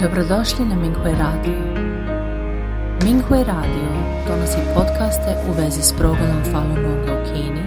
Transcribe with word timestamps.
Dobrodošli 0.00 0.64
na 0.64 0.74
Minghui 0.74 1.12
Radio. 1.12 1.58
Minghui 3.04 3.44
Radio 3.44 3.88
donosi 4.28 4.58
podcaste 4.74 5.36
u 5.48 5.52
vezi 5.52 5.82
s 5.82 5.92
progledom 5.98 6.42
Falun 6.52 6.74
Gonga 6.74 7.12
u 7.12 7.24
Kini, 7.24 7.62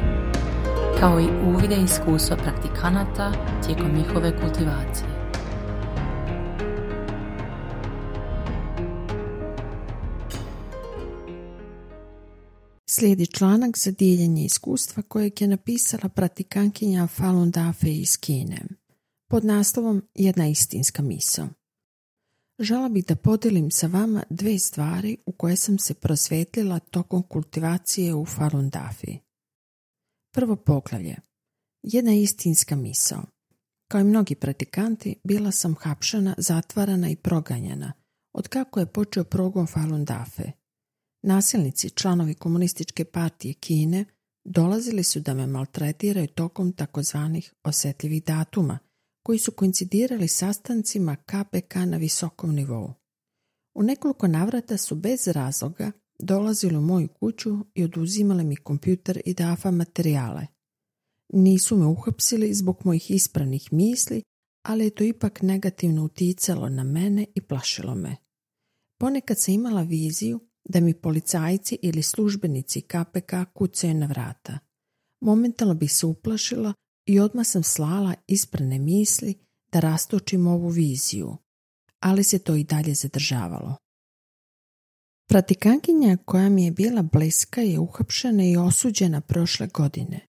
kao 0.99 1.19
i 1.19 1.27
uvide 1.47 1.75
iskustva 1.75 2.37
praktikanata 2.37 3.31
tijekom 3.65 3.91
njihove 3.97 4.41
kultivacije. 4.41 5.09
Slijedi 12.85 13.27
članak 13.27 13.77
za 13.77 13.91
dijeljenje 13.91 14.45
iskustva 14.45 15.03
kojeg 15.03 15.41
je 15.41 15.47
napisala 15.47 16.09
pratikankinja 16.09 17.07
Falun 17.07 17.51
Dafe 17.51 17.89
iz 17.89 18.17
Kine 18.17 18.61
pod 19.27 19.45
naslovom 19.45 20.01
Jedna 20.15 20.47
istinska 20.47 21.01
misao. 21.01 21.47
Žela 22.59 22.89
bih 22.89 23.05
da 23.05 23.15
podijelim 23.15 23.71
sa 23.71 23.87
vama 23.87 24.23
dve 24.29 24.59
stvari 24.59 25.17
u 25.25 25.31
koje 25.31 25.55
sam 25.55 25.79
se 25.79 25.93
prosvetlila 25.93 26.79
tokom 26.79 27.23
kultivacije 27.23 28.15
u 28.15 28.25
Falun 28.25 28.69
Dafi. 28.69 29.17
Prvo 30.33 30.55
poglavlje. 30.55 31.15
Jedna 31.83 32.13
istinska 32.13 32.75
misao. 32.75 33.23
Kao 33.91 34.01
i 34.01 34.03
mnogi 34.03 34.35
pratikanti, 34.35 35.15
bila 35.23 35.51
sam 35.51 35.75
hapšana, 35.79 36.35
zatvarana 36.37 37.09
i 37.09 37.15
proganjana, 37.15 37.93
od 38.33 38.47
kako 38.47 38.79
je 38.79 38.85
počeo 38.93 39.23
progon 39.23 39.67
Falun 39.67 40.05
Dafe. 40.05 40.51
Nasilnici, 41.23 41.89
članovi 41.89 42.33
komunističke 42.33 43.05
partije 43.05 43.53
Kine, 43.53 44.05
dolazili 44.45 45.03
su 45.03 45.19
da 45.19 45.33
me 45.33 45.47
maltretiraju 45.47 46.27
tokom 46.27 46.71
takozvanih 46.71 47.53
osjetljivih 47.63 48.23
datuma, 48.23 48.79
koji 49.27 49.39
su 49.39 49.51
koincidirali 49.51 50.27
sastancima 50.27 51.15
KPK 51.15 51.75
na 51.75 51.97
visokom 51.97 52.55
nivou. 52.55 52.93
U 53.73 53.83
nekoliko 53.83 54.27
navrata 54.27 54.77
su 54.77 54.95
bez 54.95 55.27
razloga 55.27 55.91
dolazili 56.19 56.77
u 56.77 56.81
moju 56.81 57.07
kuću 57.07 57.57
i 57.75 57.83
oduzimali 57.83 58.43
mi 58.43 58.55
kompjuter 58.55 59.21
i 59.25 59.33
dafa 59.33 59.71
materijale. 59.71 60.47
Nisu 61.33 61.77
me 61.77 61.85
uhapsili 61.85 62.53
zbog 62.53 62.81
mojih 62.85 63.11
ispranih 63.11 63.73
misli, 63.73 64.21
ali 64.63 64.83
je 64.83 64.89
to 64.89 65.03
ipak 65.03 65.41
negativno 65.41 66.03
uticalo 66.03 66.69
na 66.69 66.83
mene 66.83 67.25
i 67.35 67.41
plašilo 67.41 67.95
me. 67.95 68.15
Ponekad 68.99 69.39
sam 69.39 69.53
imala 69.53 69.81
viziju 69.81 70.39
da 70.63 70.79
mi 70.79 70.93
policajci 70.93 71.77
ili 71.81 72.01
službenici 72.03 72.81
KPK 72.81 73.33
kucaju 73.53 73.93
na 73.93 74.05
vrata. 74.05 74.59
Momentalno 75.21 75.73
bih 75.73 75.93
se 75.93 76.05
uplašila 76.05 76.73
i 77.07 77.19
odmah 77.19 77.47
sam 77.47 77.63
slala 77.63 78.13
isprane 78.27 78.79
misli 78.79 79.35
da 79.71 79.79
rastočim 79.79 80.47
ovu 80.47 80.67
viziju, 80.67 81.37
ali 81.99 82.23
se 82.23 82.39
to 82.39 82.55
i 82.55 82.63
dalje 82.63 82.93
zadržavalo. 82.93 83.75
Pratikankinja 85.29 86.17
koja 86.25 86.49
mi 86.49 86.65
je 86.65 86.71
bila 86.71 87.01
bliska 87.01 87.61
je 87.61 87.79
uhapšena 87.79 88.43
i 88.43 88.57
osuđena 88.57 89.21
prošle 89.21 89.67
godine. 89.67 90.27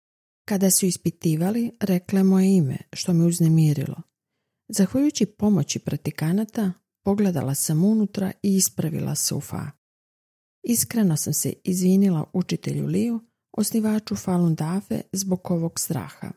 Kada 0.45 0.71
su 0.71 0.85
ispitivali, 0.85 1.71
rekla 1.79 2.23
moje 2.23 2.55
ime, 2.55 2.77
što 2.93 3.13
me 3.13 3.25
uznemirilo. 3.25 4.01
Zahvaljujući 4.69 5.25
pomoći 5.25 5.79
pratikanata, 5.79 6.71
pogledala 7.03 7.55
sam 7.55 7.83
unutra 7.83 8.31
i 8.43 8.55
ispravila 8.55 9.15
se 9.15 9.35
u 9.35 9.41
fa. 9.41 9.71
Iskreno 10.63 11.17
sam 11.17 11.33
se 11.33 11.53
izvinila 11.63 12.29
učitelju 12.33 12.85
Liju, 12.85 13.19
osnivaču 13.51 14.15
Falun 14.15 14.55
Dafe, 14.55 15.01
zbog 15.11 15.51
ovog 15.51 15.79
straha. 15.79 16.31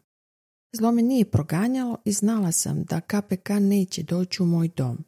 Zlo 0.76 0.92
me 0.92 1.02
nije 1.02 1.30
proganjalo 1.30 1.96
i 2.04 2.12
znala 2.12 2.52
sam 2.52 2.84
da 2.84 3.00
KPK 3.00 3.48
neće 3.60 4.02
doći 4.02 4.42
u 4.42 4.46
moj 4.46 4.68
dom. 4.68 5.04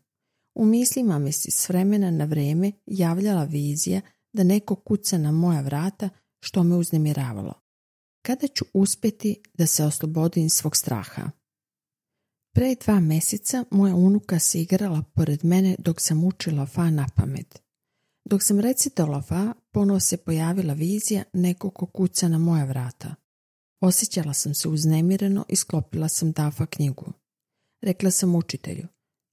U 0.55 0.65
mislima 0.65 1.19
me 1.19 1.33
si 1.33 1.51
s 1.51 1.69
vremena 1.69 2.11
na 2.11 2.25
vrijeme 2.25 2.73
javljala 2.87 3.45
vizija 3.45 4.01
da 4.33 4.45
neko 4.45 4.75
kuca 4.75 5.19
na 5.19 5.33
moja 5.33 5.61
vrata 5.61 6.09
što 6.41 6.63
me 6.63 6.77
uznemiravalo. 6.77 7.55
Kada 8.23 8.47
ću 8.47 8.65
uspjeti 8.75 9.43
da 9.55 9.67
se 9.67 9.85
oslobodim 9.85 10.51
svog 10.51 10.77
straha? 10.77 11.31
Pre 12.55 12.75
dva 12.85 13.01
mjeseca 13.01 13.65
moja 13.71 13.95
unuka 13.95 14.39
se 14.39 14.63
igrala 14.63 15.03
pored 15.15 15.45
mene 15.45 15.77
dok 15.79 16.01
sam 16.01 16.25
učila 16.25 16.67
fa 16.67 16.91
na 16.91 17.07
pamet. 17.17 17.63
Dok 18.25 18.43
sam 18.43 18.61
recitala 18.61 19.23
fa, 19.23 19.55
ponovo 19.73 20.01
se 20.01 20.17
pojavila 20.17 20.75
vizija 20.75 21.23
nekog 21.33 21.75
ko 21.75 21.87
kuca 21.87 22.29
na 22.29 22.39
moja 22.39 22.65
vrata. 22.65 23.15
Osjećala 23.81 24.35
sam 24.35 24.55
se 24.55 24.69
uznemireno 24.69 25.45
i 25.49 25.57
sklopila 25.57 26.09
sam 26.09 26.33
Dafa 26.33 26.67
knjigu. 26.67 27.13
Rekla 27.81 28.11
sam 28.11 28.35
učitelju, 28.35 28.87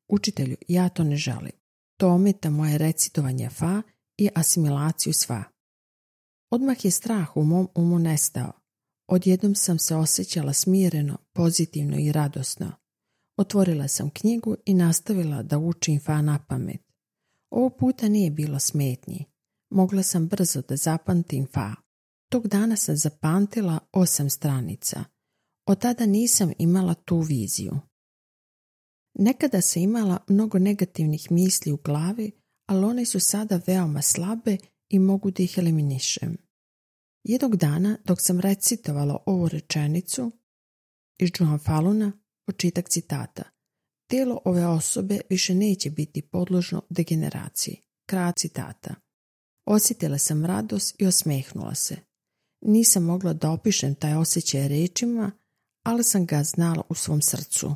učitelju, 0.07 0.57
ja 0.67 0.89
to 0.89 1.03
ne 1.03 1.15
želim. 1.15 1.51
To 1.97 2.09
ometa 2.09 2.49
moje 2.49 2.77
recitovanje 2.77 3.49
fa 3.49 3.81
i 4.17 4.29
asimilaciju 4.35 5.13
sva. 5.13 5.43
Odmah 6.49 6.85
je 6.85 6.91
strah 6.91 7.37
u 7.37 7.43
mom 7.43 7.67
umu 7.75 7.99
nestao. 7.99 8.51
Odjednom 9.07 9.55
sam 9.55 9.79
se 9.79 9.95
osjećala 9.95 10.53
smireno, 10.53 11.17
pozitivno 11.33 11.97
i 11.99 12.11
radosno. 12.11 12.71
Otvorila 13.37 13.87
sam 13.87 14.09
knjigu 14.09 14.55
i 14.65 14.73
nastavila 14.73 15.43
da 15.43 15.57
učim 15.57 15.99
fa 15.99 16.21
na 16.21 16.39
pamet. 16.47 16.81
Ovo 17.49 17.69
puta 17.69 18.09
nije 18.09 18.31
bilo 18.31 18.59
smetnji. 18.59 19.25
Mogla 19.69 20.03
sam 20.03 20.27
brzo 20.27 20.61
da 20.61 20.75
zapamtim 20.75 21.47
fa. 21.53 21.82
Tog 22.33 22.47
dana 22.47 22.75
sam 22.75 22.97
zapamtila 22.97 23.79
osam 23.91 24.29
stranica. 24.29 25.03
Od 25.65 25.81
tada 25.81 26.05
nisam 26.05 26.51
imala 26.59 26.93
tu 26.93 27.19
viziju. 27.19 27.79
Nekada 29.13 29.61
sam 29.61 29.81
imala 29.81 30.17
mnogo 30.27 30.59
negativnih 30.59 31.31
misli 31.31 31.71
u 31.71 31.77
glavi, 31.77 32.31
ali 32.65 32.85
one 32.85 33.05
su 33.05 33.19
sada 33.19 33.61
veoma 33.67 34.01
slabe 34.01 34.57
i 34.89 34.99
mogu 34.99 35.31
da 35.31 35.43
ih 35.43 35.57
eliminišem. 35.57 36.37
Jednog 37.23 37.55
dana, 37.55 37.97
dok 38.05 38.21
sam 38.21 38.39
recitovala 38.39 39.23
ovu 39.25 39.47
rečenicu 39.47 40.31
iz 41.19 41.29
Johan 41.39 41.59
Faluna, 41.59 42.11
počitak 42.45 42.89
citata. 42.89 43.43
Telo 44.09 44.41
ove 44.45 44.67
osobe 44.67 45.19
više 45.29 45.55
neće 45.55 45.89
biti 45.89 46.21
podložno 46.21 46.81
degeneraciji. 46.89 47.81
Kraj 48.09 48.31
citata. 48.37 48.95
Osjetila 49.65 50.17
sam 50.17 50.45
radost 50.45 51.01
i 51.01 51.05
osmehnula 51.05 51.75
se. 51.75 52.12
Nisam 52.65 53.03
mogla 53.03 53.33
da 53.33 53.51
opišem 53.51 53.95
taj 53.95 54.15
osjećaj 54.15 54.67
rečima, 54.67 55.31
ali 55.83 56.03
sam 56.03 56.25
ga 56.25 56.43
znala 56.43 56.83
u 56.89 56.95
svom 56.95 57.21
srcu. 57.21 57.75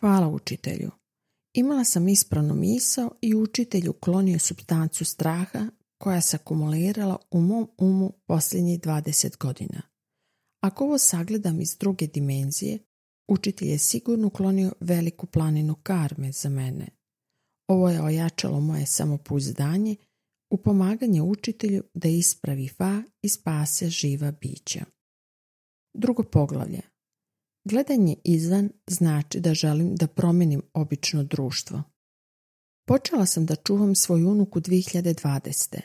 Hvala 0.00 0.28
učitelju. 0.28 0.90
Imala 1.54 1.84
sam 1.84 2.08
ispravnu 2.08 2.54
misao 2.54 3.10
i 3.20 3.34
učitelju 3.34 3.92
klonio 3.92 4.38
substancu 4.38 5.04
straha 5.04 5.66
koja 5.98 6.20
se 6.20 6.36
akumulirala 6.36 7.16
u 7.30 7.40
mom 7.40 7.68
umu 7.78 8.12
posljednjih 8.26 8.80
20 8.80 9.36
godina. 9.38 9.82
Ako 10.60 10.84
ovo 10.84 10.98
sagledam 10.98 11.60
iz 11.60 11.76
druge 11.80 12.06
dimenzije, 12.06 12.78
učitelj 13.28 13.68
je 13.68 13.78
sigurno 13.78 14.26
uklonio 14.26 14.72
veliku 14.80 15.26
planinu 15.26 15.74
karme 15.74 16.32
za 16.32 16.48
mene. 16.48 16.88
Ovo 17.68 17.90
je 17.90 18.02
ojačalo 18.02 18.60
moje 18.60 18.86
samopouzdanje 18.86 19.96
u 20.50 20.56
pomaganje 20.56 21.22
učitelju 21.22 21.82
da 21.94 22.08
ispravi 22.08 22.68
fa 22.68 23.02
i 23.22 23.28
spase 23.28 23.88
živa 23.90 24.32
bića. 24.32 24.84
Drugo 25.94 26.22
poglavlje. 26.22 26.80
Gledanje 27.64 28.16
izvan 28.24 28.70
znači 28.86 29.40
da 29.40 29.54
želim 29.54 29.96
da 29.96 30.06
promijenim 30.06 30.62
obično 30.74 31.24
društvo. 31.24 31.82
Počela 32.86 33.26
sam 33.26 33.46
da 33.46 33.56
čuvam 33.56 33.94
svoju 33.94 34.30
unuku 34.30 34.60
2020. 34.60 35.80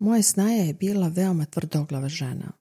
Moja 0.00 0.22
snaja 0.22 0.64
je 0.64 0.74
bila 0.74 1.08
veoma 1.08 1.44
tvrdoglava 1.44 2.08
žena. 2.08 2.52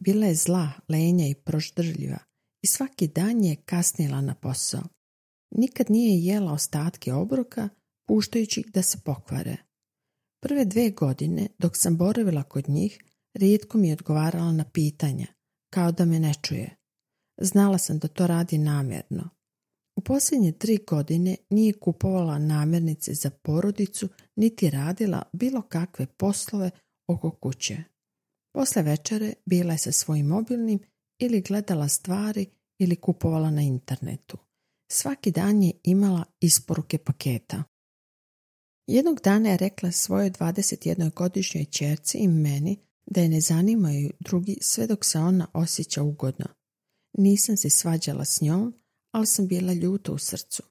Bila 0.00 0.26
je 0.26 0.34
zla, 0.34 0.72
lenja 0.88 1.26
i 1.26 1.34
proždržljiva 1.34 2.18
i 2.62 2.66
svaki 2.66 3.08
dan 3.08 3.44
je 3.44 3.56
kasnila 3.56 4.20
na 4.20 4.34
posao. 4.34 4.82
Nikad 5.50 5.90
nije 5.90 6.24
jela 6.24 6.52
ostatke 6.52 7.12
obroka, 7.12 7.68
puštajući 8.08 8.64
da 8.74 8.82
se 8.82 8.98
pokvare. 9.04 9.56
Prve 10.42 10.64
dve 10.64 10.90
godine, 10.90 11.48
dok 11.58 11.76
sam 11.76 11.96
boravila 11.96 12.42
kod 12.42 12.68
njih, 12.68 12.98
rijetko 13.34 13.78
mi 13.78 13.88
je 13.88 13.92
odgovarala 13.92 14.52
na 14.52 14.64
pitanja, 14.64 15.26
kao 15.70 15.92
da 15.92 16.04
me 16.04 16.20
ne 16.20 16.34
čuje. 16.42 16.76
Znala 17.40 17.78
sam 17.78 17.98
da 17.98 18.08
to 18.08 18.26
radi 18.26 18.58
namjerno. 18.58 19.28
U 19.96 20.00
posljednje 20.00 20.52
tri 20.52 20.78
godine 20.86 21.36
nije 21.50 21.72
kupovala 21.72 22.38
namirnice 22.38 23.14
za 23.14 23.30
porodicu, 23.30 24.08
niti 24.36 24.70
radila 24.70 25.22
bilo 25.32 25.62
kakve 25.62 26.06
poslove 26.06 26.70
oko 27.08 27.30
kuće. 27.30 27.76
Posle 28.54 28.82
večere 28.82 29.32
bila 29.46 29.72
je 29.72 29.78
sa 29.78 29.92
svojim 29.92 30.26
mobilnim 30.26 30.78
ili 31.18 31.40
gledala 31.40 31.88
stvari 31.88 32.46
ili 32.78 32.96
kupovala 32.96 33.50
na 33.50 33.62
internetu. 33.62 34.38
Svaki 34.92 35.30
dan 35.30 35.62
je 35.62 35.72
imala 35.82 36.24
isporuke 36.40 36.98
paketa. 36.98 37.62
Jednog 38.92 39.20
dana 39.24 39.50
je 39.50 39.56
rekla 39.56 39.92
svojoj 39.92 40.30
21. 40.30 41.14
godišnjoj 41.14 41.64
čerci 41.64 42.18
i 42.18 42.28
meni 42.28 42.76
da 43.06 43.20
je 43.20 43.28
ne 43.28 43.40
zanimaju 43.40 44.10
drugi 44.20 44.58
sve 44.60 44.86
dok 44.86 45.04
se 45.04 45.18
ona 45.18 45.46
osjeća 45.52 46.02
ugodno. 46.02 46.46
Nisam 47.18 47.56
se 47.56 47.70
svađala 47.70 48.24
s 48.24 48.40
njom, 48.40 48.74
ali 49.10 49.26
sam 49.26 49.46
bila 49.46 49.72
ljuta 49.72 50.12
u 50.12 50.18
srcu. 50.18 50.62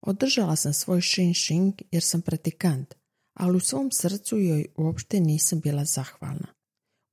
Održala 0.00 0.56
sam 0.56 0.72
svoj 0.72 1.02
shin 1.02 1.34
shing 1.34 1.74
jer 1.90 2.02
sam 2.02 2.22
pratikant, 2.22 2.94
ali 3.34 3.56
u 3.56 3.60
svom 3.60 3.90
srcu 3.90 4.38
joj 4.38 4.66
uopšte 4.76 5.20
nisam 5.20 5.60
bila 5.60 5.84
zahvalna. 5.84 6.54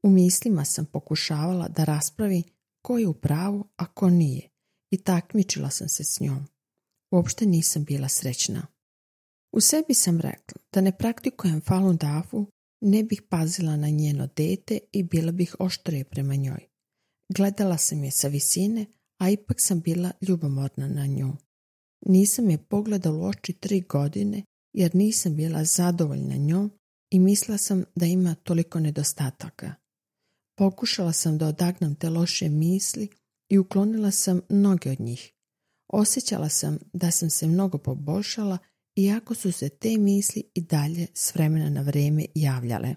U 0.03 0.09
mislima 0.09 0.65
sam 0.65 0.85
pokušavala 0.85 1.67
da 1.67 1.83
raspravi 1.83 2.43
ko 2.81 2.97
je 2.97 3.07
u 3.07 3.13
pravu, 3.13 3.67
a 3.75 3.85
ko 3.85 4.09
nije 4.09 4.49
i 4.91 4.97
takmičila 4.97 5.69
sam 5.69 5.89
se 5.89 6.03
s 6.03 6.19
njom. 6.19 6.47
Uopšte 7.11 7.45
nisam 7.45 7.83
bila 7.83 8.09
srećna. 8.09 8.74
U 9.55 9.61
sebi 9.61 9.93
sam 9.93 10.19
rekla 10.19 10.61
da 10.73 10.81
ne 10.81 10.97
praktikujem 10.97 11.61
Falun 11.61 11.97
Dafu, 11.97 12.45
ne 12.81 13.03
bih 13.03 13.21
pazila 13.29 13.75
na 13.75 13.89
njeno 13.89 14.27
dete 14.35 14.79
i 14.91 15.03
bila 15.03 15.31
bih 15.31 15.55
oštrije 15.59 16.03
prema 16.03 16.35
njoj. 16.35 16.67
Gledala 17.35 17.77
sam 17.77 18.03
je 18.03 18.11
sa 18.11 18.27
visine, 18.27 18.85
a 19.19 19.29
ipak 19.29 19.61
sam 19.61 19.81
bila 19.81 20.11
ljubomorna 20.21 20.87
na 20.87 21.05
nju. 21.05 21.33
Nisam 22.05 22.49
je 22.49 22.57
pogledala 22.57 23.17
u 23.17 23.23
oči 23.23 23.53
tri 23.53 23.81
godine 23.81 24.43
jer 24.73 24.95
nisam 24.95 25.35
bila 25.35 25.63
zadovoljna 25.63 26.35
njom 26.35 26.71
i 27.11 27.19
mislila 27.19 27.57
sam 27.57 27.83
da 27.95 28.05
ima 28.05 28.35
toliko 28.35 28.79
nedostataka. 28.79 29.73
Pokušala 30.57 31.13
sam 31.13 31.37
da 31.37 31.47
odagnam 31.47 31.95
te 31.95 32.09
loše 32.09 32.49
misli 32.49 33.09
i 33.49 33.57
uklonila 33.57 34.11
sam 34.11 34.41
mnoge 34.49 34.91
od 34.91 34.99
njih. 34.99 35.31
Osjećala 35.93 36.49
sam 36.49 36.77
da 36.93 37.11
sam 37.11 37.29
se 37.29 37.47
mnogo 37.47 37.77
poboljšala 37.77 38.57
iako 38.95 39.35
su 39.35 39.51
se 39.51 39.69
te 39.69 39.97
misli 39.97 40.43
i 40.53 40.61
dalje 40.61 41.07
s 41.13 41.35
vremena 41.35 41.69
na 41.69 41.81
vrijeme 41.81 42.25
javljale. 42.35 42.95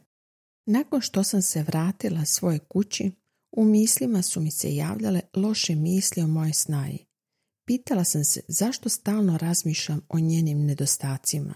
Nakon 0.67 1.01
što 1.01 1.25
sam 1.25 1.43
se 1.43 1.63
vratila 1.63 2.25
svoje 2.25 2.59
kući, 2.59 3.11
u 3.57 3.65
mislima 3.65 4.23
su 4.23 4.41
mi 4.41 4.51
se 4.51 4.75
javljale 4.75 5.21
loše 5.35 5.75
misli 5.75 6.23
o 6.23 6.27
moje 6.27 6.53
snaji. 6.53 6.99
Pitala 7.67 8.05
sam 8.05 8.25
se 8.25 8.41
zašto 8.49 8.89
stalno 8.89 9.39
razmišljam 9.39 10.01
o 10.09 10.19
njenim 10.19 10.65
nedostacima. 10.65 11.55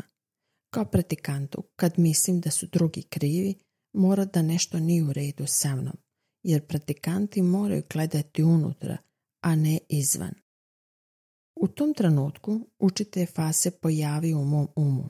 Kao 0.75 0.85
pratikantu, 0.85 1.63
kad 1.77 1.99
mislim 1.99 2.41
da 2.41 2.51
su 2.51 2.67
drugi 2.67 3.03
krivi, 3.03 3.55
mora 3.93 4.25
da 4.25 4.43
nešto 4.43 4.79
nije 4.79 5.05
u 5.05 5.13
redu 5.13 5.45
sa 5.47 5.77
mnom, 5.77 5.97
jer 6.43 6.67
pratikanti 6.67 7.43
moraju 7.43 7.83
gledati 7.93 8.43
unutra, 8.43 8.97
a 9.45 9.57
ne 9.57 9.79
izvan. 9.89 10.35
U 11.63 11.69
tom 11.69 11.95
trenutku 11.95 12.61
učitelj 12.79 13.27
fase 13.27 13.71
pojavio 13.71 14.39
u 14.39 14.45
mom 14.45 14.69
umu. 14.77 15.09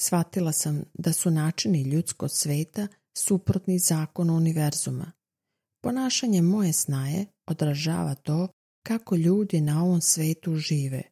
Shvatila 0.00 0.52
sam 0.52 0.82
da 0.94 1.12
su 1.12 1.30
načini 1.30 1.82
ljudskog 1.82 2.30
sveta 2.30 2.88
suprotni 3.18 3.78
zakonu 3.78 4.36
univerzuma. 4.36 5.12
Ponašanje 5.82 6.42
moje 6.42 6.72
snaje 6.72 7.26
odražava 7.46 8.14
to 8.14 8.48
kako 8.86 9.16
ljudi 9.16 9.60
na 9.60 9.84
ovom 9.84 10.00
svetu 10.00 10.56
žive. 10.56 11.02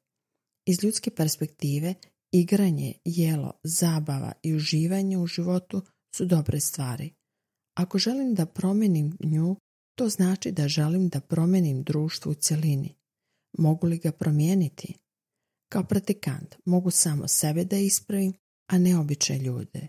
Iz 0.66 0.84
ljudske 0.84 1.10
perspektive 1.10 1.94
igranje, 2.32 2.94
jelo, 3.04 3.52
zabava 3.64 4.32
i 4.42 4.54
uživanje 4.54 5.18
u 5.18 5.26
životu 5.26 5.82
su 6.16 6.24
dobre 6.24 6.60
stvari. 6.60 7.12
Ako 7.76 7.98
želim 7.98 8.34
da 8.34 8.46
promenim 8.46 9.16
nju, 9.24 9.56
to 9.98 10.08
znači 10.08 10.52
da 10.52 10.68
želim 10.68 11.08
da 11.08 11.20
promenim 11.20 11.82
društvo 11.82 12.32
u 12.32 12.34
cjelini. 12.34 12.94
Mogu 13.58 13.86
li 13.86 13.98
ga 13.98 14.12
promijeniti? 14.12 14.94
Kao 15.68 15.84
pratikant 15.84 16.56
mogu 16.64 16.90
samo 16.90 17.28
sebe 17.28 17.64
da 17.64 17.76
ispravim, 17.76 18.32
a 18.66 18.78
ne 18.78 18.98
običaj 18.98 19.38
ljude. 19.38 19.88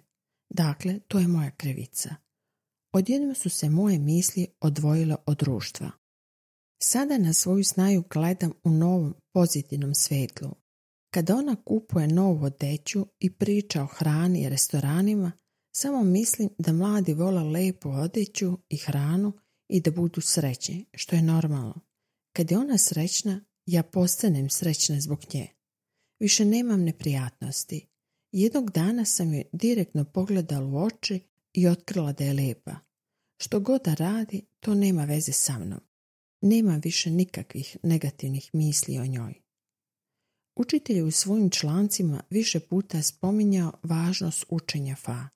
Dakle, 0.50 1.00
to 1.08 1.20
je 1.20 1.28
moja 1.28 1.52
krivica. 1.52 2.16
Odjednom 2.94 3.36
su 3.36 3.50
se 3.50 3.70
moje 3.70 4.00
misli 4.00 4.48
odvojile 4.62 5.16
od 5.26 5.38
društva. 5.38 5.92
Sada 6.84 7.18
na 7.18 7.34
svoju 7.34 7.64
snaju 7.64 8.04
gledam 8.10 8.52
u 8.64 8.70
novom 8.70 9.14
pozitivnom 9.34 9.96
svjetlu. 9.96 10.56
Kada 11.14 11.36
ona 11.36 11.56
kupuje 11.56 12.08
novu 12.08 12.46
odeću 12.46 13.06
i 13.20 13.34
priča 13.34 13.84
o 13.84 13.88
hrani 13.88 14.42
i 14.42 14.50
restoranima, 14.50 15.32
samo 15.76 16.04
mislim 16.04 16.50
da 16.58 16.72
mladi 16.72 17.14
vole 17.14 17.44
lepu 17.44 17.90
odeću 17.90 18.58
i 18.70 18.78
hranu 18.78 19.34
i 19.70 19.82
da 19.82 19.92
budu 19.92 20.22
srećni, 20.22 20.86
što 20.94 21.16
je 21.16 21.22
normalno. 21.22 21.80
Kad 22.36 22.52
je 22.52 22.58
ona 22.58 22.78
srećna, 22.78 23.42
ja 23.66 23.84
postanem 23.84 24.50
srećna 24.50 25.02
zbog 25.02 25.20
nje. 25.34 25.48
Više 26.20 26.46
nemam 26.46 26.84
neprijatnosti. 26.84 27.88
Jednog 28.32 28.72
dana 28.72 29.06
sam 29.06 29.34
je 29.34 29.44
direktno 29.52 30.06
pogledala 30.06 30.68
u 30.68 30.78
oči 30.78 31.20
i 31.54 31.68
otkrila 31.68 32.14
da 32.14 32.24
je 32.24 32.34
lijepa. 32.34 32.76
Što 33.38 33.60
god 33.60 33.82
da 33.86 33.94
radi, 33.94 34.46
to 34.60 34.74
nema 34.74 35.06
veze 35.06 35.32
sa 35.32 35.60
mnom. 35.60 35.80
Nema 36.42 36.82
više 36.84 37.12
nikakvih 37.12 37.78
negativnih 37.84 38.50
misli 38.54 39.00
o 39.00 39.06
njoj. 39.06 39.34
Učitelj 40.56 40.96
je 40.96 41.04
u 41.04 41.12
svojim 41.12 41.50
člancima 41.50 42.24
više 42.30 42.60
puta 42.60 43.02
spominjao 43.02 43.74
važnost 43.84 44.46
učenja 44.50 44.96
fa. 44.96 45.28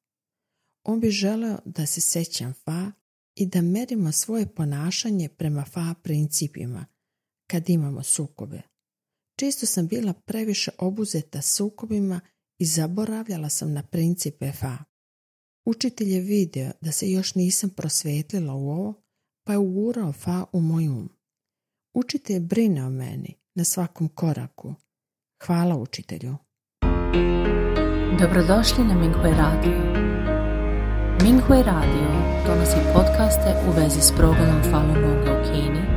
On 0.83 0.99
bi 0.99 1.09
želeo 1.09 1.59
da 1.65 1.85
se 1.85 2.01
sećam 2.01 2.53
fa 2.53 2.91
i 3.35 3.45
da 3.45 3.61
merimo 3.61 4.11
svoje 4.11 4.47
ponašanje 4.47 5.29
prema 5.29 5.65
fa 5.65 5.95
principima– 6.03 6.85
kad 7.47 7.69
imamo 7.69 8.03
sukobe. 8.03 8.61
Često 9.39 9.65
sam 9.65 9.87
bila 9.87 10.13
previše 10.13 10.71
obuzeta 10.77 11.41
sukobima 11.41 12.19
i 12.59 12.65
zaboravljala 12.65 13.49
sam 13.49 13.73
na 13.73 13.83
princip 13.83 14.43
FA. 14.59 14.77
Učitelj 15.65 16.13
je 16.13 16.21
vidio 16.21 16.71
da 16.81 16.91
se 16.91 17.11
još 17.11 17.35
nisam 17.35 17.69
prosvetlila 17.69 18.53
u 18.53 18.69
ovo, 18.69 18.93
pa 19.43 19.51
je 19.51 19.57
ugurao 19.57 20.13
fa 20.13 20.45
u 20.51 20.61
moj 20.61 20.87
um. 20.87 21.09
Učitelj 21.93 22.39
brine 22.39 22.85
o 22.85 22.89
meni 22.89 23.35
na 23.55 23.63
svakom 23.63 24.07
koraku. 24.07 24.75
Hvala 25.45 25.75
učitelju. 25.75 26.35
Dobrodošli 28.19 28.83
na 28.83 28.95
Minghui 28.95 29.31
Radio. 29.31 30.07
Minghui 31.23 31.63
Radio 31.63 32.07
donosi 32.47 32.77
podcaste 32.93 33.55
u 33.67 33.71
vezi 33.71 34.01
s 34.01 34.11
progledom 34.17 34.61
Falun 34.71 34.93
Gonga 34.93 35.41
u 35.41 35.43
Kini 35.43 35.96